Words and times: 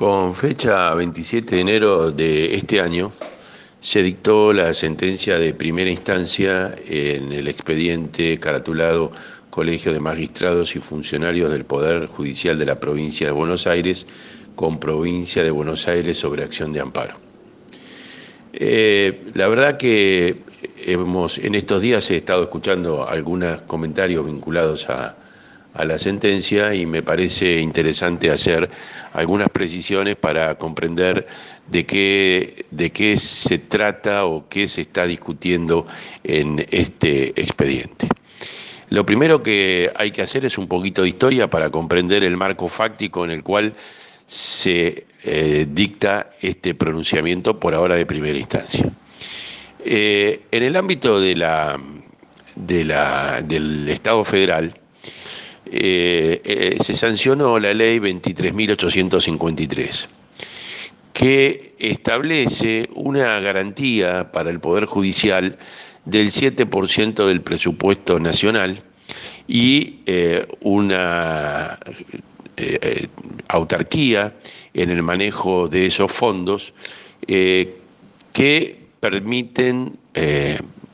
Con 0.00 0.34
fecha 0.34 0.94
27 0.94 1.56
de 1.56 1.60
enero 1.60 2.10
de 2.10 2.54
este 2.54 2.80
año 2.80 3.12
se 3.82 4.02
dictó 4.02 4.50
la 4.50 4.72
sentencia 4.72 5.38
de 5.38 5.52
primera 5.52 5.90
instancia 5.90 6.74
en 6.86 7.30
el 7.32 7.48
expediente 7.48 8.40
caratulado 8.40 9.12
Colegio 9.50 9.92
de 9.92 10.00
Magistrados 10.00 10.74
y 10.74 10.78
Funcionarios 10.78 11.52
del 11.52 11.66
Poder 11.66 12.06
Judicial 12.06 12.58
de 12.58 12.64
la 12.64 12.80
Provincia 12.80 13.26
de 13.26 13.32
Buenos 13.34 13.66
Aires 13.66 14.06
con 14.54 14.80
Provincia 14.80 15.44
de 15.44 15.50
Buenos 15.50 15.86
Aires 15.86 16.18
sobre 16.18 16.44
acción 16.44 16.72
de 16.72 16.80
amparo. 16.80 17.16
Eh, 18.54 19.20
la 19.34 19.48
verdad 19.48 19.76
que 19.76 20.38
hemos, 20.78 21.36
en 21.36 21.54
estos 21.54 21.82
días 21.82 22.10
he 22.10 22.16
estado 22.16 22.44
escuchando 22.44 23.06
algunos 23.06 23.60
comentarios 23.62 24.24
vinculados 24.24 24.88
a, 24.88 25.19
a 25.74 25.84
la 25.84 25.98
sentencia 25.98 26.74
y 26.74 26.86
me 26.86 27.02
parece 27.02 27.60
interesante 27.60 28.30
hacer 28.30 28.68
algunas 29.12 29.48
precisiones 29.50 30.16
para 30.16 30.56
comprender 30.56 31.26
de 31.68 31.86
qué, 31.86 32.66
de 32.70 32.90
qué 32.90 33.16
se 33.16 33.58
trata 33.58 34.24
o 34.26 34.48
qué 34.48 34.66
se 34.66 34.80
está 34.82 35.06
discutiendo 35.06 35.86
en 36.24 36.66
este 36.70 37.40
expediente. 37.40 38.08
Lo 38.88 39.06
primero 39.06 39.42
que 39.42 39.92
hay 39.94 40.10
que 40.10 40.22
hacer 40.22 40.44
es 40.44 40.58
un 40.58 40.66
poquito 40.66 41.02
de 41.02 41.08
historia 41.08 41.48
para 41.48 41.70
comprender 41.70 42.24
el 42.24 42.36
marco 42.36 42.66
fáctico 42.66 43.24
en 43.24 43.30
el 43.30 43.44
cual 43.44 43.72
se 44.26 45.06
eh, 45.22 45.66
dicta 45.68 46.30
este 46.40 46.74
pronunciamiento 46.74 47.58
por 47.60 47.74
ahora 47.74 47.94
de 47.94 48.06
primera 48.06 48.36
instancia. 48.36 48.90
Eh, 49.84 50.42
en 50.50 50.62
el 50.62 50.76
ámbito 50.76 51.20
de 51.20 51.36
la, 51.36 51.80
de 52.56 52.84
la, 52.84 53.40
del 53.42 53.88
Estado 53.88 54.24
federal, 54.24 54.79
eh, 55.72 56.40
eh, 56.42 56.78
se 56.82 56.94
sancionó 56.94 57.60
la 57.60 57.72
ley 57.72 58.00
23.853, 58.00 60.08
que 61.12 61.76
establece 61.78 62.88
una 62.96 63.38
garantía 63.38 64.32
para 64.32 64.50
el 64.50 64.58
Poder 64.58 64.86
Judicial 64.86 65.56
del 66.06 66.32
7% 66.32 67.24
del 67.24 67.40
presupuesto 67.42 68.18
nacional 68.18 68.82
y 69.46 70.00
eh, 70.06 70.44
una 70.60 71.78
autarquía 73.46 74.34
en 74.74 74.90
el 74.90 75.04
manejo 75.04 75.68
de 75.68 75.86
esos 75.86 76.10
fondos 76.10 76.74
que 77.26 78.76
permiten 78.98 79.96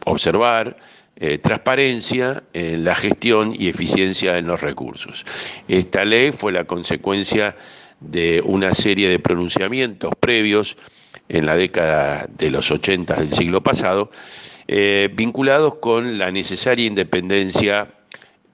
observar, 0.04 0.76
eh, 1.18 1.38
transparencia 1.38 2.42
en 2.52 2.84
la 2.84 2.94
gestión 2.94 3.54
y 3.58 3.68
eficiencia 3.68 4.36
en 4.36 4.46
los 4.46 4.60
recursos. 4.60 5.24
Esta 5.66 6.04
ley 6.04 6.30
fue 6.32 6.52
la 6.52 6.64
consecuencia 6.64 7.56
de 8.00 8.42
una 8.44 8.74
serie 8.74 9.08
de 9.08 9.18
pronunciamientos 9.18 10.12
previos 10.20 10.76
en 11.28 11.46
la 11.46 11.56
década 11.56 12.28
de 12.28 12.50
los 12.50 12.70
80 12.70 13.14
del 13.14 13.32
siglo 13.32 13.62
pasado, 13.62 14.10
eh, 14.68 15.08
vinculados 15.14 15.76
con 15.76 16.18
la 16.18 16.30
necesaria 16.30 16.86
independencia 16.86 17.88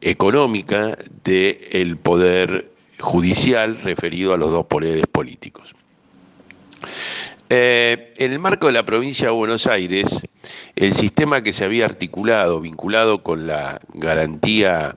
económica 0.01 0.97
del 1.25 1.97
poder 1.97 2.71
judicial 3.01 3.81
referido 3.81 4.35
a 4.35 4.37
los 4.37 4.53
dos 4.53 4.67
poderes 4.67 5.07
políticos. 5.11 5.75
Eh, 7.55 8.15
en 8.17 8.33
el 8.33 8.39
marco 8.39 8.69
de 8.69 8.73
la 8.73 8.87
provincia 8.87 9.27
de 9.27 9.33
Buenos 9.35 9.67
Aires, 9.67 10.23
el 10.75 10.95
sistema 10.95 11.43
que 11.43 11.53
se 11.53 11.67
había 11.67 11.85
articulado, 11.85 12.63
vinculado 12.63 13.23
con 13.23 13.47
la 13.47 13.79
garantía 13.93 14.97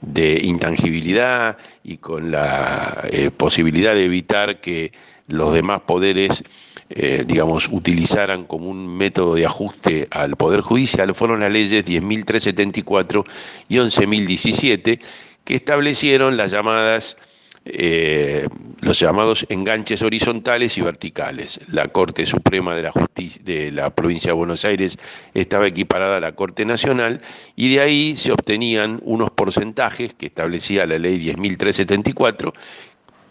de 0.00 0.40
intangibilidad 0.44 1.58
y 1.82 1.98
con 1.98 2.30
la 2.30 3.06
eh, 3.10 3.30
posibilidad 3.30 3.92
de 3.92 4.06
evitar 4.06 4.62
que 4.62 4.92
los 5.28 5.52
demás 5.52 5.82
poderes, 5.82 6.42
eh, 6.88 7.22
digamos, 7.26 7.68
utilizaran 7.70 8.44
como 8.44 8.70
un 8.70 8.96
método 8.96 9.34
de 9.34 9.44
ajuste 9.44 10.08
al 10.10 10.36
Poder 10.36 10.62
Judicial, 10.62 11.14
fueron 11.14 11.40
las 11.40 11.52
leyes 11.52 11.84
10.374 11.84 13.26
y 13.68 13.76
11.017 13.76 15.00
que 15.44 15.54
establecieron 15.54 16.38
las 16.38 16.50
llamadas 16.50 17.18
eh, 17.66 18.46
los 18.80 19.00
llamados 19.00 19.46
enganches 19.48 20.02
horizontales 20.02 20.76
y 20.76 20.82
verticales. 20.82 21.60
La 21.68 21.88
Corte 21.88 22.26
Suprema 22.26 22.74
de 22.74 23.72
la 23.72 23.90
provincia 23.90 24.30
de 24.30 24.34
Buenos 24.34 24.64
Aires 24.66 24.98
estaba 25.32 25.66
equiparada 25.66 26.18
a 26.18 26.20
la 26.20 26.32
Corte 26.32 26.66
Nacional 26.66 27.20
y 27.56 27.74
de 27.74 27.80
ahí 27.80 28.16
se 28.16 28.32
obtenían 28.32 29.00
unos 29.04 29.30
porcentajes 29.30 30.12
que 30.12 30.26
establecía 30.26 30.86
la 30.86 30.98
ley 30.98 31.18
10.374 31.18 32.52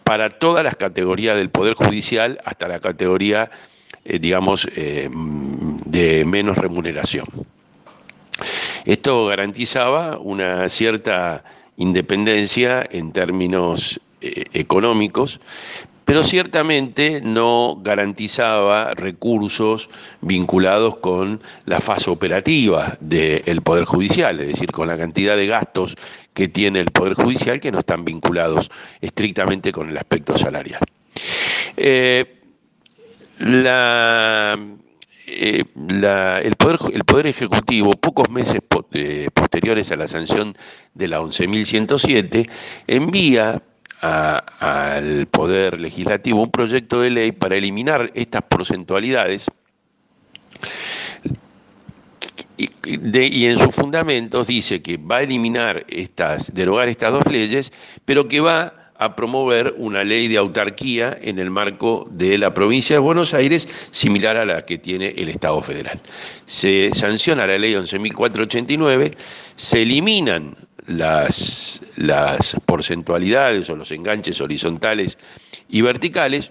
para 0.02 0.30
todas 0.30 0.64
las 0.64 0.76
categorías 0.76 1.36
del 1.36 1.50
Poder 1.50 1.74
Judicial 1.74 2.40
hasta 2.44 2.66
la 2.66 2.80
categoría, 2.80 3.50
eh, 4.04 4.18
digamos, 4.18 4.68
eh, 4.74 5.08
de 5.12 6.24
menos 6.24 6.58
remuneración. 6.58 7.26
Esto 8.84 9.26
garantizaba 9.26 10.18
una 10.18 10.68
cierta 10.68 11.44
independencia 11.76 12.86
en 12.90 13.12
términos 13.12 14.00
eh, 14.24 14.44
económicos, 14.54 15.38
pero 16.06 16.24
ciertamente 16.24 17.20
no 17.22 17.78
garantizaba 17.82 18.94
recursos 18.94 19.90
vinculados 20.22 20.96
con 20.96 21.42
la 21.66 21.80
fase 21.80 22.08
operativa 22.08 22.96
del 23.00 23.60
Poder 23.60 23.84
Judicial, 23.84 24.40
es 24.40 24.48
decir, 24.48 24.72
con 24.72 24.88
la 24.88 24.96
cantidad 24.96 25.36
de 25.36 25.46
gastos 25.46 25.96
que 26.32 26.48
tiene 26.48 26.80
el 26.80 26.90
Poder 26.90 27.12
Judicial 27.14 27.60
que 27.60 27.70
no 27.70 27.80
están 27.80 28.04
vinculados 28.04 28.70
estrictamente 29.02 29.72
con 29.72 29.90
el 29.90 29.98
aspecto 29.98 30.38
salarial. 30.38 30.80
Eh, 31.76 32.40
eh, 35.36 35.64
el, 35.76 36.56
poder, 36.56 37.26
Ejecutivo, 37.26 37.92
pocos 37.92 38.30
meses 38.30 38.60
posteriores 39.34 39.90
a 39.90 39.96
la 39.96 40.06
sanción 40.06 40.56
de 40.94 41.08
la 41.08 41.20
11.107, 41.20 42.48
envía 42.86 43.62
al 44.00 45.26
Poder 45.26 45.80
Legislativo 45.80 46.42
un 46.42 46.50
proyecto 46.50 47.00
de 47.00 47.10
ley 47.10 47.32
para 47.32 47.56
eliminar 47.56 48.10
estas 48.14 48.42
porcentualidades 48.42 49.46
y, 52.56 53.46
en 53.46 53.58
sus 53.58 53.74
fundamentos 53.74 54.46
dice 54.46 54.82
que 54.82 54.96
va 54.96 55.16
a 55.16 55.22
eliminar 55.22 55.84
estas, 55.88 56.54
derogar 56.54 56.88
estas 56.88 57.12
dos 57.12 57.26
leyes, 57.26 57.72
pero 58.04 58.28
que 58.28 58.40
va 58.40 58.74
a 58.96 59.16
promover 59.16 59.74
una 59.76 60.04
ley 60.04 60.28
de 60.28 60.38
autarquía 60.38 61.18
en 61.20 61.38
el 61.40 61.50
marco 61.50 62.06
de 62.10 62.38
la 62.38 62.54
provincia 62.54 62.96
de 62.96 63.00
Buenos 63.00 63.34
Aires, 63.34 63.68
similar 63.90 64.36
a 64.36 64.46
la 64.46 64.64
que 64.64 64.78
tiene 64.78 65.08
el 65.16 65.28
Estado 65.28 65.60
federal. 65.62 66.00
Se 66.44 66.90
sanciona 66.94 67.46
la 67.46 67.58
ley 67.58 67.74
11.489, 67.74 69.16
se 69.56 69.82
eliminan 69.82 70.56
las, 70.86 71.80
porcentualidades 72.66 73.70
o 73.70 73.76
los 73.76 73.90
enganches 73.90 74.40
horizontales 74.40 75.18
y 75.68 75.82
verticales 75.82 76.50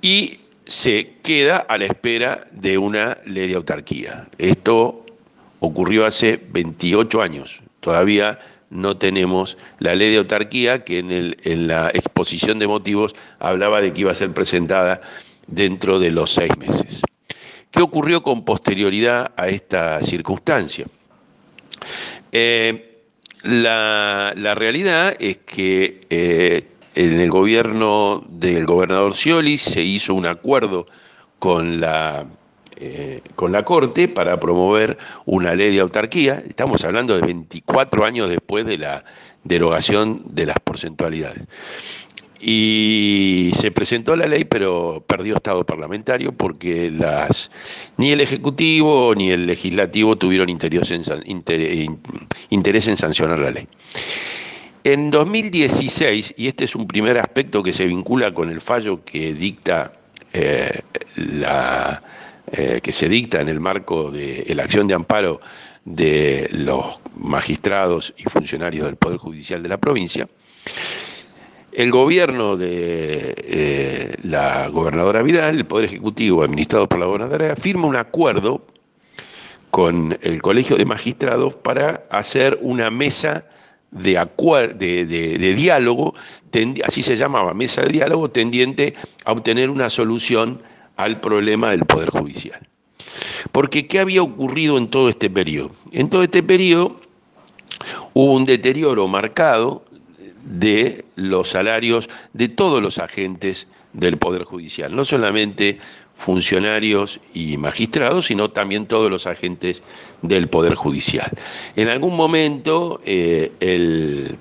y 0.00 0.40
se 0.64 1.14
queda 1.22 1.58
a 1.58 1.78
la 1.78 1.86
espera 1.86 2.46
de 2.52 2.78
una 2.78 3.18
ley 3.24 3.48
de 3.48 3.56
autarquía. 3.56 4.26
Esto 4.38 5.04
ocurrió 5.60 6.06
hace 6.06 6.40
28 6.50 7.22
años. 7.22 7.62
Todavía 7.80 8.38
no 8.70 8.96
tenemos 8.96 9.56
la 9.78 9.94
ley 9.94 10.10
de 10.10 10.18
autarquía 10.18 10.84
que 10.84 10.98
en 10.98 11.66
la 11.66 11.88
exposición 11.88 12.58
de 12.58 12.66
motivos 12.66 13.14
hablaba 13.38 13.80
de 13.80 13.92
que 13.92 14.02
iba 14.02 14.12
a 14.12 14.14
ser 14.14 14.32
presentada 14.32 15.00
dentro 15.46 15.98
de 15.98 16.10
los 16.10 16.30
seis 16.30 16.56
meses. 16.58 17.00
¿Qué 17.70 17.82
ocurrió 17.82 18.22
con 18.22 18.44
posterioridad 18.44 19.32
a 19.36 19.48
esta 19.48 20.00
circunstancia? 20.02 20.86
Eh, 22.32 23.02
la, 23.42 24.54
realidad 24.54 25.16
es 25.18 25.38
que 25.38 26.00
eh, 26.10 26.66
en 26.94 27.20
el 27.20 27.30
gobierno 27.30 28.24
del 28.28 28.66
gobernador 28.66 29.14
Scioli 29.14 29.58
se 29.58 29.82
hizo 29.82 30.14
un 30.14 30.26
acuerdo 30.26 30.86
con 31.38 31.80
la, 31.80 32.26
eh, 32.76 33.22
con 33.36 33.52
la 33.52 33.64
Corte 33.64 34.08
para 34.08 34.40
promover 34.40 34.98
una 35.24 35.54
ley 35.54 35.72
de 35.72 35.80
autarquía. 35.80 36.42
Estamos 36.46 36.84
hablando 36.84 37.14
de 37.14 37.22
24 37.22 38.04
años 38.04 38.28
después 38.28 38.66
de 38.66 38.78
la 38.78 39.04
derogación 39.44 40.22
de 40.26 40.46
las 40.46 40.56
porcentualidades 40.62 41.42
y 42.40 43.52
se 43.58 43.70
presentó 43.70 44.16
la 44.16 44.26
ley, 44.26 44.44
pero 44.44 45.02
perdió 45.06 45.36
estado 45.36 45.64
parlamentario 45.64 46.32
porque 46.32 46.90
las, 46.90 47.50
ni 47.96 48.12
el 48.12 48.20
Ejecutivo 48.20 49.14
ni 49.14 49.30
el 49.30 49.46
Legislativo 49.46 50.16
tuvieron 50.16 50.48
interés 50.48 50.90
en, 50.90 51.04
sancionar 52.96 53.38
la 53.38 53.50
ley. 53.50 53.66
En 54.84 55.10
2016, 55.10 56.34
y 56.36 56.48
este 56.48 56.64
es 56.64 56.74
un 56.74 56.86
primer 56.86 57.18
aspecto 57.18 57.62
que 57.62 57.72
se 57.72 57.86
vincula 57.86 58.32
con 58.32 58.50
el 58.50 58.60
fallo 58.60 59.04
que 59.04 59.34
dicta 59.34 59.92
eh, 60.32 60.80
la, 61.16 62.02
eh, 62.52 62.80
que 62.82 62.92
se 62.92 63.08
dicta 63.08 63.40
en 63.40 63.48
el 63.48 63.60
marco 63.60 64.10
de 64.10 64.44
la 64.54 64.62
acción 64.62 64.86
de 64.86 64.94
amparo 64.94 65.40
de 65.84 66.48
los 66.52 67.00
magistrados 67.16 68.14
y 68.16 68.24
funcionarios 68.24 68.86
del 68.86 68.96
Poder 68.96 69.16
Judicial 69.16 69.62
de 69.62 69.68
la 69.68 69.78
provincia, 69.78 70.28
el 71.78 71.92
gobierno 71.92 72.56
de 72.56 73.36
eh, 73.36 74.14
la 74.24 74.66
gobernadora 74.66 75.22
Vidal, 75.22 75.58
el 75.58 75.64
Poder 75.64 75.84
Ejecutivo 75.84 76.42
administrado 76.42 76.88
por 76.88 76.98
la 76.98 77.06
gobernadora, 77.06 77.54
firma 77.54 77.86
un 77.86 77.94
acuerdo 77.94 78.66
con 79.70 80.18
el 80.20 80.42
Colegio 80.42 80.76
de 80.76 80.84
Magistrados 80.84 81.54
para 81.54 82.04
hacer 82.10 82.58
una 82.62 82.90
mesa 82.90 83.44
de, 83.92 84.18
de, 84.76 85.54
diálogo, 85.54 86.16
así 86.84 87.00
se 87.00 87.14
llamaba, 87.14 87.54
mesa 87.54 87.82
de 87.82 87.92
diálogo 87.92 88.28
tendiente 88.28 88.94
a 89.24 89.30
obtener 89.30 89.70
una 89.70 89.88
solución 89.88 90.60
al 90.96 91.20
problema 91.20 91.70
del 91.70 91.86
Poder 91.86 92.10
Judicial. 92.10 92.58
Porque 93.52 93.86
¿qué 93.86 94.00
había 94.00 94.22
ocurrido 94.22 94.78
en 94.78 94.88
todo 94.88 95.08
este 95.08 95.30
periodo? 95.30 95.70
En 95.92 96.10
todo 96.10 96.24
este 96.24 96.42
periodo 96.42 97.00
hubo 98.14 98.32
un 98.32 98.46
deterioro 98.46 99.06
marcado 99.06 99.84
de 100.44 101.04
los 101.16 101.50
salarios 101.50 102.08
de 102.32 102.48
todos 102.48 102.82
los 102.82 102.98
agentes 102.98 103.66
del 103.92 104.18
Poder 104.18 104.44
Judicial, 104.44 104.94
no 104.94 105.04
solamente 105.04 105.78
funcionarios 106.14 107.20
y 107.32 107.56
magistrados, 107.56 108.26
sino 108.26 108.50
también 108.50 108.86
todos 108.86 109.10
los 109.10 109.26
agentes 109.26 109.82
del 110.22 110.48
Poder 110.48 110.74
Judicial. 110.74 111.30
En 111.76 111.88
algún 111.88 112.16
momento 112.16 113.00
eh, 113.04 113.52
el, 113.60 114.36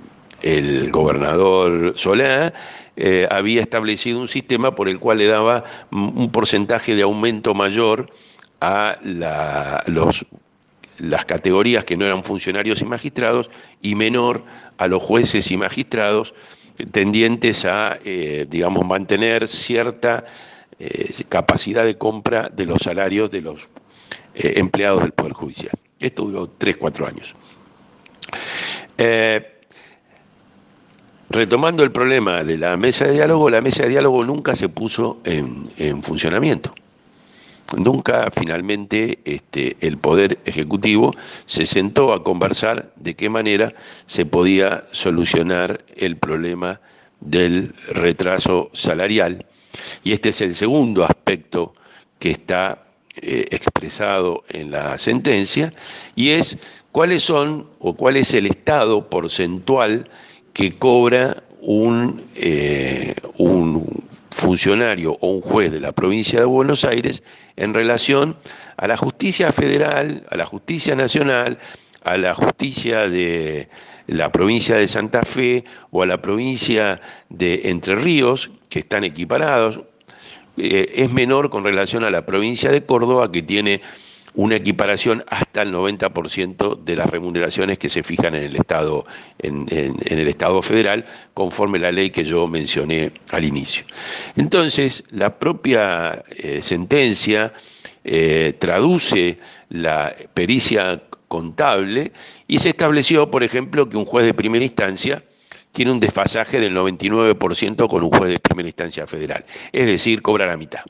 gobernador 0.91 1.93
Solá 1.95 2.53
eh, 2.95 3.27
había 3.29 3.61
establecido 3.61 4.19
un 4.19 4.27
sistema 4.27 4.73
por 4.73 4.89
el 4.89 4.99
cual 4.99 5.19
le 5.19 5.27
daba 5.27 5.63
un 5.91 6.31
porcentaje 6.31 6.95
de 6.95 7.03
aumento 7.03 7.53
mayor 7.53 8.09
a 8.59 8.97
los 9.87 10.25
las 10.99 11.25
categorías 11.25 11.85
que 11.85 11.97
no 11.97 12.05
eran 12.05 12.23
funcionarios 12.23 12.81
y 12.81 12.85
magistrados 12.85 13.49
y 13.81 13.95
menor 13.95 14.43
a 14.77 14.87
los 14.87 15.01
jueces 15.01 15.51
y 15.51 15.57
magistrados 15.57 16.33
tendientes 16.91 17.65
a, 17.65 17.97
eh, 18.03 18.45
digamos, 18.49 18.85
mantener 18.85 19.47
cierta 19.47 20.25
eh, 20.79 21.11
capacidad 21.27 21.83
de 21.83 21.97
compra 21.97 22.49
de 22.49 22.65
los 22.65 22.83
salarios 22.83 23.31
de 23.31 23.41
los 23.41 23.67
eh, 24.35 24.53
empleados 24.57 25.01
del 25.01 25.11
Poder 25.11 25.33
Judicial. 25.33 25.73
Esto 25.99 26.25
duró 26.25 26.47
tres, 26.49 26.77
cuatro 26.77 27.07
años. 27.07 27.35
retomando 31.29 31.83
el 31.83 31.91
problema 31.91 32.43
de 32.43 32.57
la 32.57 32.77
mesa 32.77 33.05
de 33.05 33.13
diálogo, 33.13 33.49
la 33.49 33.61
mesa 33.61 33.83
de 33.83 33.89
diálogo 33.89 34.23
nunca 34.23 34.55
se 34.55 34.69
puso 34.69 35.19
en 35.25 36.03
funcionamiento. 36.03 36.73
Nunca 37.75 38.29
finalmente 38.31 39.19
este, 39.25 39.75
el 39.81 39.97
Poder 39.97 40.39
Ejecutivo 40.45 41.13
se 41.45 41.65
sentó 41.65 42.13
a 42.13 42.23
conversar 42.23 42.91
de 42.95 43.15
qué 43.15 43.29
manera 43.29 43.73
se 44.05 44.25
podía 44.25 44.85
solucionar 44.91 45.83
el 45.97 46.15
problema 46.15 46.79
del 47.19 47.73
retraso 47.89 48.69
salarial. 48.73 49.45
Y 50.03 50.13
este 50.13 50.29
es 50.29 50.41
el 50.41 50.55
segundo 50.55 51.03
aspecto 51.03 51.73
que 52.19 52.31
está 52.31 52.85
eh, 53.21 53.45
expresado 53.51 54.43
en 54.49 54.71
la 54.71 54.97
sentencia, 54.97 55.73
y 56.15 56.29
es 56.29 56.59
cuáles 56.91 57.23
son 57.23 57.67
o 57.79 57.95
cuál 57.95 58.15
es 58.15 58.33
el 58.33 58.45
estado 58.45 59.09
porcentual 59.09 60.09
que 60.53 60.77
cobra 60.77 61.43
un, 61.61 62.23
eh, 62.35 63.13
un 63.37 64.06
funcionario 64.37 65.17
o 65.19 65.31
un 65.31 65.41
juez 65.41 65.71
de 65.71 65.79
la 65.79 65.91
provincia 65.91 66.39
de 66.39 66.45
Buenos 66.45 66.85
Aires 66.85 67.23
en 67.55 67.73
relación 67.73 68.37
a 68.77 68.87
la 68.87 68.95
justicia 68.95 69.51
federal, 69.51 70.25
a 70.29 70.37
la 70.37 70.45
justicia 70.45 70.95
nacional, 70.95 71.57
a 72.03 72.17
la 72.17 72.35
justicia 72.35 73.09
de 73.09 73.67
la 74.05 74.31
provincia 74.31 74.77
de 74.77 74.87
Santa 74.87 75.23
Fe 75.23 75.65
o 75.91 76.03
a 76.03 76.05
la 76.05 76.21
provincia 76.21 77.01
de 77.29 77.63
Entre 77.65 77.95
Ríos, 77.95 78.51
que 78.69 78.79
están 78.79 79.03
equiparados, 79.03 79.81
eh, 80.55 80.93
es 80.95 81.11
menor 81.11 81.49
con 81.49 81.63
relación 81.63 82.03
a 82.03 82.11
la 82.11 82.25
provincia 82.25 82.71
de 82.71 82.85
Córdoba, 82.85 83.31
que 83.31 83.41
tiene 83.41 83.81
una 84.33 84.55
equiparación 84.55 85.23
hasta 85.27 85.63
el 85.63 85.73
90% 85.73 86.83
de 86.83 86.95
las 86.95 87.09
remuneraciones 87.09 87.77
que 87.77 87.89
se 87.89 88.03
fijan 88.03 88.35
en 88.35 88.43
el 88.43 88.55
Estado, 88.55 89.05
en, 89.39 89.65
el 89.69 90.27
Estado 90.27 90.61
federal, 90.61 91.05
conforme 91.33 91.79
la 91.79 91.91
ley 91.91 92.09
que 92.09 92.23
yo 92.23 92.47
mencioné 92.47 93.11
al 93.31 93.43
inicio. 93.45 93.85
Entonces, 94.35 95.03
la 95.11 95.37
propia 95.37 96.23
eh, 96.29 96.61
sentencia 96.61 97.53
eh, 98.03 98.53
traduce 98.59 99.37
la 99.69 100.15
pericia 100.33 101.01
contable 101.27 102.11
y 102.47 102.59
se 102.59 102.69
estableció, 102.69 103.29
por 103.29 103.43
ejemplo, 103.43 103.89
que 103.89 103.97
un 103.97 104.05
juez 104.05 104.25
de 104.25 104.33
primera 104.33 104.63
instancia 104.63 105.23
tiene 105.71 105.91
un 105.91 105.99
desfasaje 105.99 106.59
del 106.59 106.75
99% 106.75 107.87
con 107.87 108.03
un 108.03 108.09
juez 108.09 108.31
de 108.31 108.39
primera 108.39 108.69
instancia 108.69 109.05
federal, 109.05 109.45
es 109.71 109.85
decir, 109.85 110.21
cobra 110.21 110.45
la 110.45 110.57
mitad. 110.57 110.81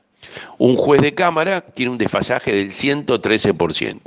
Un 0.57 0.75
juez 0.75 1.01
de 1.01 1.13
Cámara 1.13 1.61
tiene 1.61 1.91
un 1.91 1.97
desfasaje 1.97 2.53
del 2.53 2.71
113%. 2.71 4.01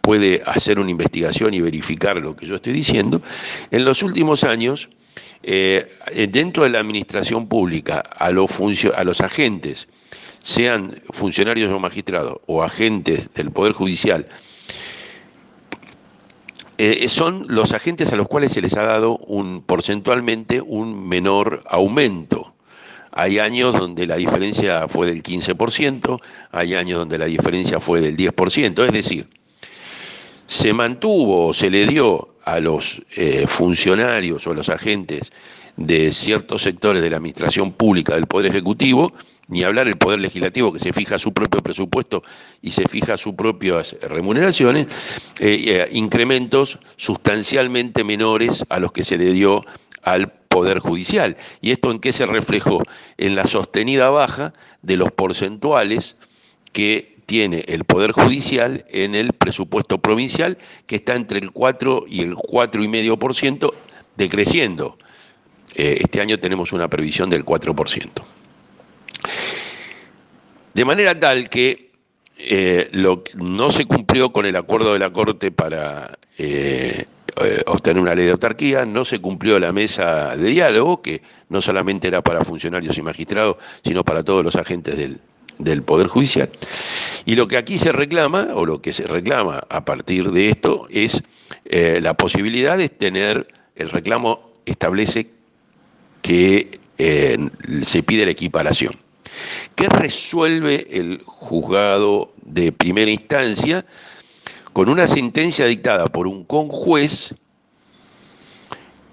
puede 0.00 0.42
hacer 0.46 0.78
una 0.78 0.90
investigación 0.90 1.54
y 1.54 1.60
verificar 1.60 2.16
lo 2.16 2.34
que 2.34 2.46
yo 2.46 2.56
estoy 2.56 2.72
diciendo, 2.72 3.22
en 3.70 3.84
los 3.84 4.02
últimos 4.02 4.42
años 4.44 4.88
eh, 5.42 6.28
dentro 6.30 6.64
de 6.64 6.70
la 6.70 6.80
administración 6.80 7.48
pública 7.48 7.98
a 8.00 8.30
los, 8.30 8.50
a 8.94 9.04
los 9.04 9.20
agentes, 9.20 9.88
sean 10.42 11.02
funcionarios 11.10 11.72
o 11.72 11.78
magistrados 11.78 12.38
o 12.46 12.62
agentes 12.62 13.32
del 13.34 13.50
Poder 13.50 13.72
Judicial, 13.72 14.26
eh, 16.80 17.08
son 17.08 17.44
los 17.48 17.72
agentes 17.74 18.12
a 18.12 18.16
los 18.16 18.28
cuales 18.28 18.52
se 18.52 18.62
les 18.62 18.76
ha 18.76 18.84
dado 18.84 19.16
un 19.16 19.62
porcentualmente 19.62 20.60
un 20.60 21.08
menor 21.08 21.64
aumento. 21.66 22.54
Hay 23.10 23.40
años 23.40 23.72
donde 23.72 24.06
la 24.06 24.14
diferencia 24.14 24.86
fue 24.86 25.08
del 25.08 25.24
15%, 25.24 26.20
hay 26.52 26.74
años 26.74 27.00
donde 27.00 27.18
la 27.18 27.24
diferencia 27.24 27.80
fue 27.80 28.00
del 28.00 28.16
10%, 28.16 28.86
es 28.86 28.92
decir, 28.92 29.28
se 30.46 30.72
mantuvo, 30.72 31.52
se 31.52 31.68
le 31.68 31.84
dio 31.84 32.36
a 32.48 32.60
los 32.60 33.02
eh, 33.14 33.44
funcionarios 33.46 34.46
o 34.46 34.52
a 34.52 34.54
los 34.54 34.70
agentes 34.70 35.30
de 35.76 36.10
ciertos 36.10 36.62
sectores 36.62 37.02
de 37.02 37.10
la 37.10 37.18
administración 37.18 37.72
pública 37.72 38.14
del 38.14 38.26
Poder 38.26 38.50
Ejecutivo, 38.50 39.12
ni 39.48 39.64
hablar 39.64 39.86
el 39.86 39.98
Poder 39.98 40.18
Legislativo 40.18 40.72
que 40.72 40.78
se 40.78 40.94
fija 40.94 41.18
su 41.18 41.32
propio 41.32 41.60
presupuesto 41.60 42.22
y 42.62 42.70
se 42.70 42.86
fija 42.88 43.18
sus 43.18 43.34
propias 43.34 43.96
remuneraciones, 44.00 44.86
eh, 45.38 45.62
eh, 45.66 45.88
incrementos 45.92 46.78
sustancialmente 46.96 48.02
menores 48.02 48.64
a 48.70 48.80
los 48.80 48.92
que 48.92 49.04
se 49.04 49.18
le 49.18 49.30
dio 49.32 49.64
al 50.02 50.32
Poder 50.48 50.78
Judicial. 50.78 51.36
¿Y 51.60 51.70
esto 51.72 51.90
en 51.90 51.98
qué 51.98 52.14
se 52.14 52.24
reflejó? 52.24 52.82
En 53.18 53.36
la 53.36 53.46
sostenida 53.46 54.08
baja 54.08 54.54
de 54.80 54.96
los 54.96 55.12
porcentuales 55.12 56.16
que 56.72 57.17
tiene 57.28 57.62
el 57.68 57.84
Poder 57.84 58.12
Judicial 58.12 58.86
en 58.88 59.14
el 59.14 59.34
presupuesto 59.34 59.98
provincial, 59.98 60.56
que 60.86 60.96
está 60.96 61.14
entre 61.14 61.38
el 61.38 61.50
4 61.50 62.06
y 62.08 62.22
el 62.22 62.34
4,5%, 62.34 63.70
decreciendo. 64.16 64.96
Eh, 65.74 65.98
este 66.00 66.22
año 66.22 66.40
tenemos 66.40 66.72
una 66.72 66.88
previsión 66.88 67.28
del 67.28 67.44
4%. 67.44 68.08
De 70.72 70.84
manera 70.86 71.20
tal 71.20 71.50
que 71.50 71.90
eh, 72.38 72.88
lo, 72.92 73.22
no 73.36 73.70
se 73.70 73.84
cumplió 73.84 74.32
con 74.32 74.46
el 74.46 74.56
acuerdo 74.56 74.94
de 74.94 74.98
la 74.98 75.10
Corte 75.10 75.50
para 75.50 76.18
eh, 76.38 77.04
obtener 77.66 78.00
una 78.00 78.14
ley 78.14 78.24
de 78.24 78.32
autarquía, 78.32 78.86
no 78.86 79.04
se 79.04 79.20
cumplió 79.20 79.58
la 79.58 79.74
mesa 79.74 80.34
de 80.34 80.48
diálogo, 80.48 81.02
que 81.02 81.20
no 81.50 81.60
solamente 81.60 82.08
era 82.08 82.22
para 82.22 82.42
funcionarios 82.42 82.96
y 82.96 83.02
magistrados, 83.02 83.58
sino 83.84 84.02
para 84.02 84.22
todos 84.22 84.42
los 84.42 84.56
agentes 84.56 84.96
del, 84.96 85.20
del 85.58 85.82
Poder 85.82 86.06
Judicial. 86.06 86.50
Y 87.26 87.34
lo 87.34 87.48
que 87.48 87.56
aquí 87.56 87.78
se 87.78 87.92
reclama, 87.92 88.48
o 88.54 88.64
lo 88.64 88.80
que 88.80 88.92
se 88.92 89.04
reclama 89.04 89.62
a 89.68 89.84
partir 89.84 90.30
de 90.30 90.50
esto, 90.50 90.86
es 90.90 91.22
eh, 91.64 91.98
la 92.00 92.14
posibilidad 92.14 92.78
de 92.78 92.88
tener, 92.88 93.48
el 93.76 93.90
reclamo 93.90 94.52
establece 94.64 95.30
que 96.22 96.70
eh, 96.98 97.38
se 97.82 98.02
pide 98.02 98.24
la 98.24 98.32
equiparación. 98.32 98.96
¿Qué 99.74 99.88
resuelve 99.88 100.86
el 100.90 101.22
juzgado 101.24 102.32
de 102.42 102.72
primera 102.72 103.10
instancia? 103.10 103.84
Con 104.72 104.88
una 104.88 105.06
sentencia 105.06 105.66
dictada 105.66 106.06
por 106.06 106.26
un 106.26 106.44
conjuez 106.44 107.34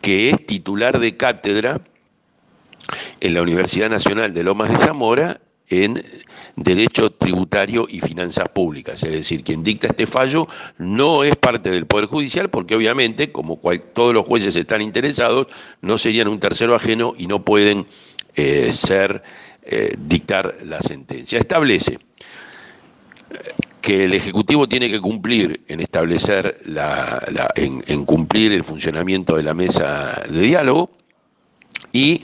que 0.02 0.30
es 0.30 0.46
titular 0.46 1.00
de 1.00 1.18
cátedra 1.18 1.82
en 3.20 3.34
la 3.34 3.42
Universidad 3.42 3.90
Nacional 3.90 4.34
de 4.34 4.44
Lomas 4.44 4.70
de 4.70 4.78
Zamora 4.78 5.42
en 5.70 6.04
Derecho 6.56 7.12
Tributario 7.12 7.88
y 7.90 8.00
Finanzas 8.00 8.50
Públicas. 8.50 9.02
Es 9.04 9.12
decir, 9.12 9.44
quien 9.44 9.64
dicta 9.64 9.88
este 9.88 10.06
fallo 10.06 10.48
no 10.78 11.24
es 11.24 11.36
parte 11.36 11.72
del 11.72 11.86
Poder 11.86 12.06
Judicial 12.06 12.50
porque 12.50 12.76
obviamente, 12.76 13.32
como 13.32 13.60
todos 13.94 14.14
los 14.14 14.26
jueces 14.26 14.56
están 14.56 14.82
interesados, 14.82 15.48
no 15.82 15.98
serían 15.98 16.28
un 16.28 16.40
tercero 16.40 16.76
ajeno 16.76 17.14
y 17.18 17.28
no 17.28 17.44
pueden 17.44 17.88
eh, 18.36 18.72
ser, 18.72 19.24
eh, 19.64 19.94
dictar 19.98 20.56
la 20.64 20.82
sentencia. 20.82 21.40
Establece 21.40 21.94
eh, 21.94 23.38
que 23.82 24.06
el 24.06 24.14
Ejecutivo 24.14 24.68
tiene 24.68 24.90
que 24.90 25.00
cumplir 25.00 25.62
en 25.68 25.80
establecer, 25.80 26.58
en 27.56 28.06
cumplir 28.06 28.52
el 28.52 28.64
funcionamiento 28.64 29.38
de 29.38 29.44
la 29.44 29.54
mesa 29.54 30.24
de 30.28 30.42
diálogo 30.42 30.90
y 31.94 32.20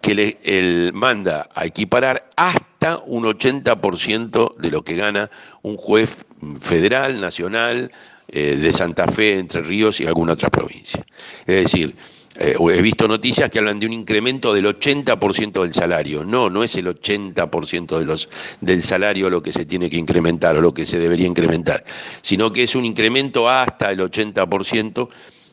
que 0.00 0.14
le, 0.14 0.38
el 0.42 0.92
manda 0.92 1.48
a 1.54 1.66
equiparar 1.66 2.28
hasta 2.36 2.98
un 3.06 3.24
80% 3.24 4.56
de 4.56 4.70
lo 4.70 4.82
que 4.82 4.96
gana 4.96 5.30
un 5.62 5.76
juez 5.76 6.24
federal, 6.60 7.20
nacional, 7.20 7.90
eh, 8.28 8.56
de 8.56 8.72
Santa 8.72 9.06
Fe, 9.08 9.38
Entre 9.38 9.60
Ríos 9.60 10.00
y 10.00 10.06
alguna 10.06 10.34
otra 10.34 10.50
provincia. 10.50 11.04
Es 11.46 11.64
decir, 11.64 11.94
eh, 12.36 12.54
he 12.58 12.80
visto 12.80 13.08
noticias 13.08 13.50
que 13.50 13.58
hablan 13.58 13.80
de 13.80 13.86
un 13.86 13.92
incremento 13.92 14.54
del 14.54 14.66
80% 14.66 15.62
del 15.62 15.74
salario. 15.74 16.24
No, 16.24 16.48
no 16.48 16.62
es 16.62 16.76
el 16.76 16.86
80% 16.86 17.98
de 17.98 18.04
los, 18.04 18.28
del 18.60 18.82
salario 18.82 19.28
lo 19.28 19.42
que 19.42 19.52
se 19.52 19.66
tiene 19.66 19.90
que 19.90 19.96
incrementar 19.96 20.56
o 20.56 20.60
lo 20.60 20.72
que 20.72 20.86
se 20.86 20.98
debería 20.98 21.26
incrementar, 21.26 21.84
sino 22.22 22.52
que 22.52 22.62
es 22.62 22.74
un 22.74 22.84
incremento 22.84 23.48
hasta 23.48 23.90
el 23.90 23.98
80% 23.98 25.08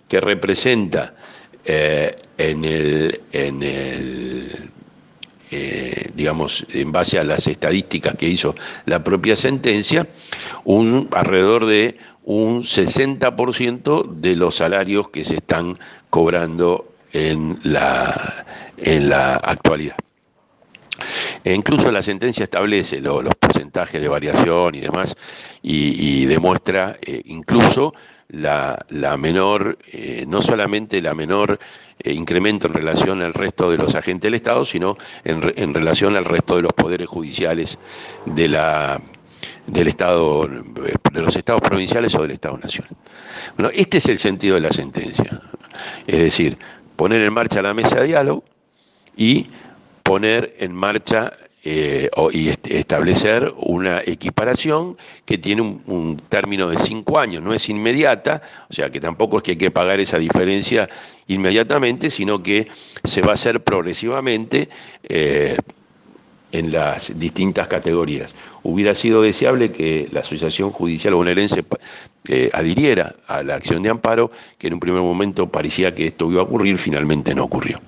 que 0.08 0.22
representa 0.22 1.16
eh, 1.70 2.16
en 2.38 2.64
el, 2.64 3.22
eh, 5.52 6.12
digamos, 6.16 6.66
en 6.74 6.94
base 6.94 7.20
a 7.20 7.26
las 7.26 7.46
estadísticas 7.48 8.16
que 8.16 8.30
hizo 8.30 8.56
la 8.86 9.04
propia 9.04 9.36
sentencia, 9.36 10.08
un 10.64 11.10
alrededor 11.12 11.66
de 11.66 11.98
un 12.24 12.64
60% 12.64 14.06
de 14.16 14.36
los 14.38 14.56
salarios 14.56 15.10
que 15.10 15.26
se 15.26 15.36
están 15.36 15.78
cobrando 16.10 16.94
en 17.12 17.60
la, 17.64 18.46
en 18.78 19.10
la 19.10 19.36
actualidad. 19.36 19.98
E 21.44 21.54
incluso 21.54 21.92
la 21.92 22.02
sentencia 22.02 22.44
establece 22.44 23.00
los 23.00 23.36
porcentajes 23.36 24.02
de 24.02 24.08
variación 24.08 24.76
y 24.76 24.80
demás 24.80 25.16
y, 25.62 26.26
demuestra 26.26 26.98
eh, 27.02 27.22
incluso 27.26 27.94
la, 28.30 28.78
menor, 29.18 29.78
eh, 29.92 30.26
no 30.28 30.42
solamente 30.42 31.02
la 31.02 31.14
menor 31.14 31.60
eh, 32.00 32.14
incremento 32.14 32.68
en 32.68 32.74
relación 32.74 33.22
al 33.22 33.34
resto 33.34 33.72
de 33.72 33.78
los 33.78 33.96
agentes 33.96 34.28
del 34.28 34.36
Estado, 34.36 34.66
sino 34.66 34.98
en, 35.24 35.74
relación 35.74 36.16
al 36.16 36.26
resto 36.26 36.58
de 36.58 36.64
los 36.64 36.74
poderes 36.74 37.08
judiciales 37.08 37.80
de 38.26 38.48
la, 38.50 39.02
del 39.66 39.88
Estado, 39.88 40.48
de 40.48 41.22
los 41.22 41.36
estados 41.36 41.62
provinciales 41.62 42.14
o 42.16 42.22
del 42.22 42.32
Estado 42.32 42.58
Nacional. 42.58 42.92
Bueno, 43.56 43.72
este 43.74 43.98
es 43.98 44.08
el 44.10 44.20
sentido 44.20 44.56
de 44.56 44.62
la 44.62 44.72
sentencia. 44.72 45.42
Es 46.06 46.20
decir, 46.20 46.58
poner 46.96 47.22
en 47.22 47.34
marcha 47.34 47.62
la 47.62 47.74
mesa 47.74 48.02
de 48.02 48.08
diálogo 48.08 48.44
y 49.16 49.48
poner 50.08 50.56
en 50.60 50.74
marcha 50.74 51.34
eh, 51.66 52.10
y 52.32 52.48
establecer 52.48 53.54
una 53.58 54.00
equiparación 54.00 54.96
que 55.26 55.38
tiene 55.38 55.62
un, 55.62 56.22
término 56.30 56.70
de 56.70 56.78
cinco 56.78 57.20
años, 57.20 57.44
no 57.44 57.54
es 57.54 57.68
inmediata, 57.68 58.42
o 58.70 58.74
sea 58.74 58.90
que 58.90 59.02
tampoco 59.02 59.38
es 59.38 59.44
que 59.44 59.52
hay 59.52 59.58
que 59.58 59.70
pagar 59.70 60.00
esa 60.00 60.18
diferencia 60.18 60.88
inmediatamente, 61.28 62.10
sino 62.10 62.42
que 62.42 62.70
se 63.04 63.22
va 63.22 63.32
a 63.32 63.34
hacer 63.34 63.66
progresivamente 63.66 64.70
eh, 65.10 65.58
en 66.54 66.72
las 66.72 67.20
distintas 67.20 67.68
categorías. 67.68 68.34
Hubiera 68.64 68.96
sido 68.96 69.22
deseable 69.22 69.74
que 69.74 70.08
la 70.14 70.22
Asociación 70.22 70.72
Judicial 70.72 71.16
Bonaerense 71.16 71.66
eh, 72.30 72.50
adhiriera 72.54 73.14
a 73.28 73.44
la 73.44 73.56
acción 73.56 73.84
de 73.84 73.90
amparo, 73.90 74.32
que 74.58 74.68
en 74.68 74.76
un 74.76 74.80
primer 74.80 75.02
momento 75.02 75.50
parecía 75.50 75.94
que 75.94 76.08
esto 76.08 76.32
iba 76.32 76.40
a 76.40 76.46
ocurrir, 76.46 76.78
finalmente 76.78 77.36
no 77.36 77.44
ocurrió. 77.44 77.82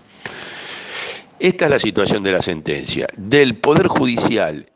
Esta 1.39 1.65
es 1.65 1.71
la 1.71 1.79
situación 1.79 2.21
de 2.21 2.33
la 2.33 2.41
sentencia. 2.41 3.07
Del 3.15 3.55
Poder 3.55 3.87
Judicial 3.87 4.69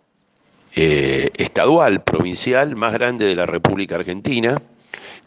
eh, 0.75 1.29
estadual, 1.35 2.03
provincial, 2.03 2.77
más 2.77 2.93
grande 2.93 3.25
de 3.25 3.35
la 3.35 3.45
República 3.45 3.95
Argentina, 3.95 4.61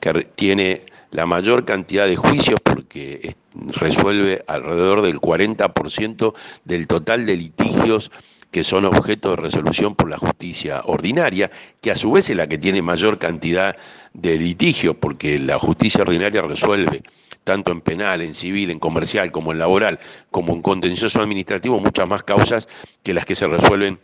que 0.00 0.26
tiene 0.34 0.82
la 1.10 1.26
mayor 1.26 1.66
cantidad 1.66 2.06
de 2.06 2.16
juicios 2.16 2.58
porque 2.62 3.34
resuelve 3.78 4.44
alrededor 4.46 5.02
del 5.02 5.20
40% 5.20 6.34
del 6.64 6.86
total 6.86 7.26
de 7.26 7.36
litigios 7.36 8.10
que 8.50 8.64
son 8.64 8.86
objeto 8.86 9.30
de 9.30 9.36
resolución 9.36 9.94
por 9.94 10.08
la 10.08 10.16
justicia 10.16 10.80
ordinaria, 10.86 11.50
que 11.82 11.90
a 11.90 11.96
su 11.96 12.12
vez 12.12 12.30
es 12.30 12.36
la 12.36 12.46
que 12.46 12.56
tiene 12.56 12.80
mayor 12.80 13.18
cantidad 13.18 13.76
de 14.14 14.38
litigios, 14.38 14.96
porque 14.98 15.38
la 15.38 15.58
justicia 15.58 16.00
ordinaria 16.00 16.40
resuelve 16.40 17.02
tanto 17.46 17.70
en 17.70 17.80
penal, 17.80 18.22
en 18.22 18.34
civil, 18.34 18.72
en 18.72 18.80
comercial, 18.80 19.30
como 19.30 19.52
en 19.52 19.60
laboral, 19.60 20.00
como 20.32 20.52
en 20.52 20.62
contencioso 20.62 21.22
administrativo, 21.22 21.78
muchas 21.78 22.08
más 22.08 22.24
causas 22.24 22.68
que 23.04 23.14
las 23.14 23.24
que 23.24 23.36
se 23.36 23.46
resuelven 23.46 24.00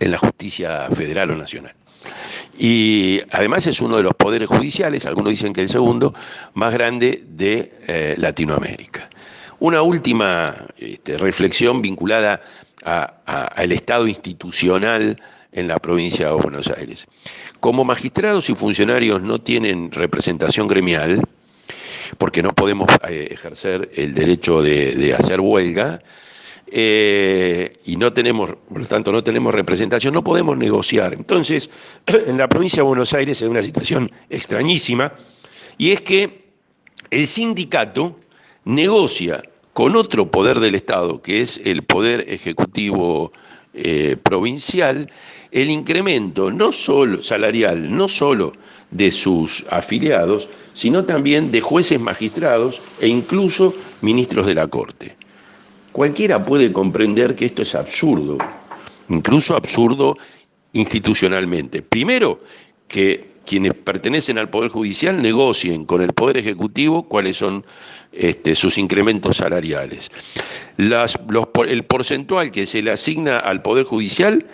en 0.00 0.10
la 0.10 0.16
justicia 0.16 0.88
federal 0.90 1.30
o 1.30 1.36
nacional. 1.36 1.74
Y 2.58 3.20
además 3.30 3.66
es 3.66 3.82
uno 3.82 3.98
de 3.98 4.02
los 4.02 4.14
poderes 4.14 4.48
judiciales, 4.48 5.04
algunos 5.04 5.30
dicen 5.30 5.52
que 5.52 5.60
el 5.60 5.68
segundo, 5.68 6.14
más 6.54 6.72
grande 6.72 7.22
de 7.28 7.70
eh, 7.86 8.14
Latinoamérica. 8.16 9.10
Una 9.58 9.82
última 9.82 10.56
este, 10.78 11.18
reflexión 11.18 11.82
vinculada 11.82 12.40
al 12.84 13.72
estado 13.72 14.08
institucional 14.08 15.20
en 15.52 15.68
la 15.68 15.78
provincia 15.78 16.28
de 16.28 16.34
Buenos 16.34 16.68
Aires. 16.68 17.06
Como 17.60 17.84
magistrados 17.84 18.48
y 18.48 18.54
funcionarios 18.54 19.20
no 19.20 19.38
tienen 19.38 19.90
representación 19.92 20.66
gremial, 20.66 21.22
porque 22.18 22.42
no 22.42 22.50
podemos 22.50 22.88
eh, 23.08 23.28
ejercer 23.30 23.90
el 23.94 24.14
derecho 24.14 24.62
de, 24.62 25.14
hacer 25.18 25.40
huelga, 25.40 26.02
eh, 26.66 27.74
y 27.84 27.96
no 27.96 28.12
tenemos, 28.12 28.54
por 28.68 28.80
lo 28.80 28.86
tanto, 28.86 29.12
no 29.12 29.22
tenemos 29.22 29.54
representación, 29.54 30.14
no 30.14 30.24
podemos 30.24 30.56
negociar. 30.56 31.14
Entonces, 31.14 31.70
en 32.06 32.38
la 32.38 32.48
provincia 32.48 32.78
de 32.82 32.88
Buenos 32.88 33.12
Aires 33.12 33.40
hay 33.42 33.48
una 33.48 33.62
situación 33.62 34.10
extrañísima, 34.30 35.12
y 35.78 35.90
es 35.90 36.00
que 36.00 36.44
el 37.10 37.26
sindicato 37.26 38.18
negocia 38.64 39.42
con 39.72 39.96
otro 39.96 40.30
poder 40.30 40.60
del 40.60 40.74
Estado, 40.74 41.20
que 41.20 41.42
es 41.42 41.60
el 41.64 41.82
poder 41.82 42.24
ejecutivo 42.28 43.32
eh, 43.74 44.16
provincial, 44.22 45.10
el 45.50 45.70
incremento 45.70 46.50
no 46.50 46.70
solo 46.72 47.22
salarial, 47.22 47.94
no 47.94 48.08
solo 48.08 48.52
de 48.94 49.10
sus 49.10 49.64
afiliados, 49.70 50.48
sino 50.72 51.04
también 51.04 51.50
de 51.50 51.60
jueces 51.60 52.00
magistrados 52.00 52.80
e 53.00 53.08
incluso 53.08 53.74
ministros 54.00 54.46
de 54.46 54.54
la 54.54 54.66
Corte. 54.68 55.16
Cualquiera 55.92 56.44
puede 56.44 56.72
comprender 56.72 57.34
que 57.34 57.46
esto 57.46 57.62
es 57.62 57.74
absurdo, 57.74 58.38
incluso 59.08 59.54
absurdo 59.54 60.16
institucionalmente. 60.72 61.82
Primero, 61.82 62.40
que 62.88 63.34
quienes 63.44 63.74
pertenecen 63.74 64.38
al 64.38 64.48
Poder 64.48 64.70
Judicial 64.70 65.20
negocien 65.20 65.84
con 65.84 66.00
el 66.00 66.12
Poder 66.12 66.38
Ejecutivo 66.38 67.02
cuáles 67.02 67.36
son 67.36 67.64
este, 68.12 68.54
sus 68.54 68.78
incrementos 68.78 69.36
salariales. 69.36 70.10
el 70.78 71.84
porcentual 71.84 72.50
que 72.50 72.66
se 72.66 72.82
le 72.82 72.92
asigna 72.92 73.38
al 73.38 73.60
Poder 73.62 73.84
Judicial 73.84 74.46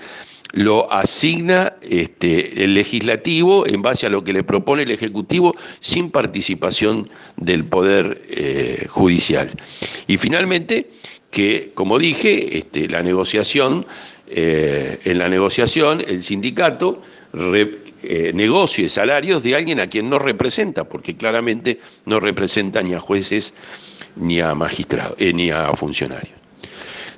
lo 0.52 0.92
asigna 0.92 1.74
este, 1.80 2.64
el 2.64 2.74
legislativo 2.74 3.66
en 3.66 3.82
base 3.82 4.06
a 4.06 4.10
lo 4.10 4.24
que 4.24 4.32
le 4.32 4.42
propone 4.42 4.82
el 4.82 4.90
Ejecutivo 4.90 5.54
sin 5.80 6.10
participación 6.10 7.08
del 7.36 7.64
Poder 7.64 8.22
eh, 8.28 8.86
Judicial. 8.88 9.50
Y 10.06 10.16
finalmente, 10.16 10.88
que, 11.30 11.70
como 11.74 11.98
dije, 11.98 12.58
este, 12.58 12.88
la 12.88 13.02
negociación, 13.02 13.86
eh, 14.28 14.98
en 15.04 15.18
la 15.18 15.28
negociación 15.28 16.02
el 16.06 16.22
sindicato 16.22 17.00
eh, 18.02 18.32
negocie 18.34 18.88
salarios 18.88 19.42
de 19.42 19.54
alguien 19.54 19.78
a 19.78 19.86
quien 19.86 20.10
no 20.10 20.18
representa, 20.18 20.84
porque 20.84 21.16
claramente 21.16 21.78
no 22.06 22.18
representa 22.18 22.82
ni 22.82 22.94
a 22.94 23.00
jueces 23.00 23.54
ni 24.16 24.40
a 24.40 24.54
magistrados, 24.54 25.16
ni 25.18 25.50
a 25.50 25.72
funcionarios. 25.74 26.34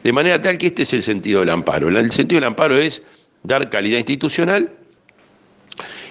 De 0.02 0.12
manera 0.12 0.42
tal 0.42 0.58
que 0.58 0.66
este 0.66 0.82
es 0.82 0.92
el 0.92 1.02
sentido 1.02 1.40
del 1.40 1.50
amparo. 1.50 1.88
El 1.88 2.10
sentido 2.10 2.40
del 2.40 2.48
amparo 2.48 2.76
es 2.76 3.02
dar 3.42 3.70
calidad 3.70 3.98
institucional 3.98 4.70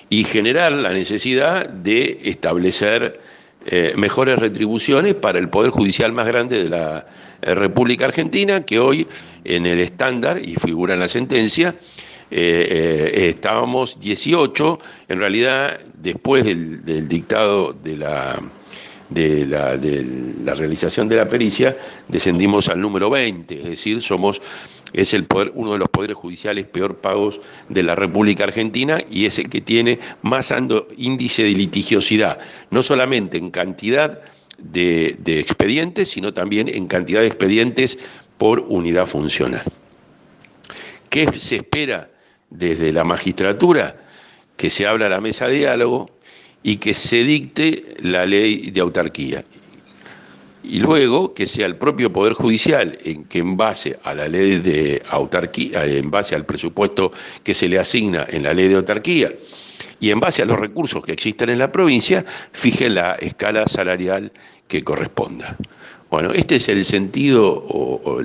y 0.09 0.23
generar 0.25 0.73
la 0.73 0.91
necesidad 0.91 1.69
de 1.69 2.19
establecer 2.23 3.19
eh, 3.65 3.93
mejores 3.95 4.39
retribuciones 4.39 5.13
para 5.13 5.38
el 5.38 5.47
Poder 5.47 5.69
Judicial 5.69 6.11
más 6.11 6.25
grande 6.25 6.63
de 6.63 6.69
la 6.69 7.05
eh, 7.41 7.53
República 7.53 8.05
Argentina, 8.05 8.65
que 8.65 8.79
hoy 8.79 9.07
en 9.43 9.67
el 9.67 9.79
estándar, 9.79 10.41
y 10.43 10.55
figura 10.55 10.95
en 10.95 11.00
la 11.00 11.07
sentencia, 11.07 11.75
eh, 12.31 13.27
estábamos 13.29 14.00
18, 14.00 14.79
en 15.09 15.19
realidad 15.19 15.79
después 15.93 16.43
del, 16.43 17.07
dictado 17.07 17.73
de 17.73 17.97
la, 17.97 18.41
de 19.09 19.45
la, 19.45 19.77
de 19.77 20.05
la, 20.43 20.55
realización 20.55 21.07
de 21.07 21.17
la 21.17 21.29
pericia, 21.29 21.77
descendimos 22.07 22.67
al 22.67 22.81
número 22.81 23.11
20, 23.11 23.57
es 23.57 23.63
decir, 23.63 24.01
somos 24.01 24.41
es 24.93 25.15
uno 25.53 25.74
de 25.74 25.79
los 25.79 25.89
poderes 25.89 26.17
judiciales 26.17 26.65
peor 26.65 26.98
pagos 26.98 27.41
de 27.69 27.83
la 27.83 27.95
República 27.95 28.43
Argentina 28.43 29.01
y 29.10 29.25
es 29.25 29.39
el 29.39 29.50
que 29.50 29.62
tiene 29.62 30.00
más 30.21 30.51
alto 30.51 30.88
índice 30.98 31.43
de 31.43 31.51
litigiosidad, 31.51 32.39
no 32.69 32.83
solamente 32.83 33.38
en 33.38 33.51
cantidad 33.51 34.21
de, 34.57 35.15
de 35.19 35.39
expedientes, 35.39 36.10
sino 36.10 36.33
también 36.33 36.67
en 36.67 36.88
cantidad 36.88 37.21
de 37.21 37.27
expedientes 37.27 37.98
por 38.38 38.60
unidad 38.67 39.05
funcional. 39.05 39.63
¿Qué 41.10 41.27
se 41.38 41.57
espera 41.57 42.10
desde 42.50 42.91
la 42.93 43.03
magistratura? 43.03 43.98
Que 44.57 44.69
se 44.69 44.86
abra 44.86 45.10
la 45.10 45.21
mesa 45.21 45.48
de 45.48 45.55
diálogo 45.55 46.10
y 46.63 46.77
que 46.77 46.93
se 46.93 47.24
dicte 47.24 47.95
la 48.01 48.25
ley 48.25 48.71
de 48.71 48.81
autarquía 48.81 49.43
y 50.63 50.80
luego 50.80 51.34
que 51.34 51.48
sea 51.48 51.65
el 51.65 51.75
propio 51.75 52.12
Poder 52.12 52.34
Judicial 52.34 52.98
en 53.03 53.25
que 53.25 53.39
en 53.39 53.58
base 53.58 53.98
a 54.03 54.13
la 54.13 54.27
ley 54.27 54.60
de 54.60 55.01
autarquía, 55.10 55.86
en 55.86 56.12
base 56.12 56.36
al 56.36 56.46
presupuesto 56.46 57.12
que 57.44 57.53
se 57.53 57.68
le 57.68 57.80
asigna 57.80 58.25
en 58.30 58.44
la 58.44 58.53
ley 58.53 58.68
de 58.68 58.75
autarquía 58.75 59.34
y 60.00 60.12
en 60.12 60.20
base 60.20 60.41
a 60.41 60.46
los 60.46 60.60
recursos 60.60 61.03
que 61.03 61.13
existen 61.13 61.50
en 61.50 61.60
la 61.60 61.72
provincia, 61.72 62.25
fije 62.51 62.89
la 62.89 63.13
escala 63.15 63.68
salarial 63.68 64.32
que 64.68 64.84
corresponda. 64.84 65.58
Bueno, 66.10 66.32
este 66.34 66.58
es 66.58 66.68
el 66.70 66.84
sentido 66.84 67.65
o, 67.70 68.22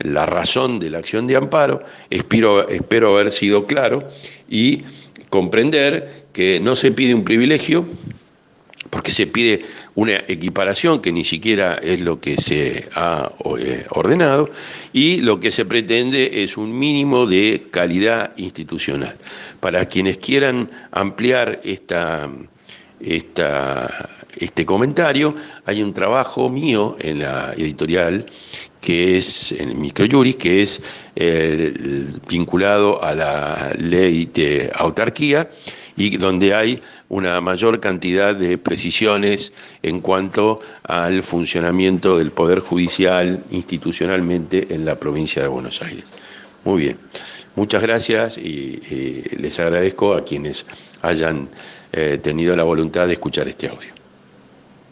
la 0.00 0.26
razón 0.26 0.80
de 0.80 0.90
la 0.90 0.98
acción 0.98 1.26
de 1.26 1.36
amparo. 1.36 1.82
Espero 2.10 3.14
haber 3.14 3.32
sido 3.32 3.66
claro 3.66 4.06
y 4.50 4.82
comprender 5.30 6.26
que 6.32 6.60
no 6.60 6.76
se 6.76 6.92
pide 6.92 7.14
un 7.14 7.24
privilegio, 7.24 7.86
porque 8.92 9.10
se 9.10 9.26
pide 9.26 9.64
una 9.94 10.16
equiparación 10.28 11.00
que 11.00 11.10
ni 11.10 11.24
siquiera 11.24 11.80
es 11.82 12.02
lo 12.02 12.20
que 12.20 12.36
se 12.36 12.90
ha 12.94 13.32
eh, 13.58 13.86
ordenado, 13.88 14.50
y 14.92 15.22
lo 15.22 15.40
que 15.40 15.50
se 15.50 15.64
pretende 15.64 16.42
es 16.42 16.58
un 16.58 16.78
mínimo 16.78 17.24
de 17.24 17.68
calidad 17.70 18.36
institucional. 18.36 19.16
Para 19.60 19.86
quienes 19.86 20.18
quieran 20.18 20.70
ampliar 20.90 21.62
esta, 21.64 22.28
este 23.00 24.66
comentario, 24.66 25.34
hay 25.64 25.82
un 25.82 25.94
trabajo 25.94 26.50
mío 26.50 26.94
en 27.00 27.20
la 27.20 27.54
editorial 27.56 28.26
que 28.82 29.16
es 29.16 29.52
en 29.52 29.80
Microjuris, 29.80 30.36
que 30.36 30.60
es 30.60 30.82
eh, 31.16 31.72
vinculado 32.28 33.02
a 33.02 33.14
la 33.14 33.72
ley 33.78 34.28
de 34.34 34.70
autarquía 34.74 35.48
y 35.96 36.16
donde 36.16 36.54
hay 36.54 36.80
una 37.08 37.40
mayor 37.40 37.80
cantidad 37.80 38.34
de 38.34 38.58
precisiones 38.58 39.52
en 39.82 40.00
cuanto 40.00 40.60
al 40.84 41.22
funcionamiento 41.22 42.18
del 42.18 42.30
Poder 42.30 42.60
Judicial 42.60 43.42
institucionalmente 43.50 44.74
en 44.74 44.84
la 44.84 44.98
provincia 44.98 45.42
de 45.42 45.48
Buenos 45.48 45.82
Aires. 45.82 46.04
Muy 46.64 46.82
bien, 46.82 46.96
muchas 47.56 47.82
gracias 47.82 48.38
y, 48.38 49.22
les 49.36 49.58
agradezco 49.58 50.14
a 50.14 50.24
quienes 50.24 50.64
hayan 51.02 51.48
eh, 51.92 52.18
tenido 52.22 52.56
la 52.56 52.62
voluntad 52.62 53.06
de 53.06 53.14
escuchar 53.14 53.48
este 53.48 53.68
audio. 53.68 54.01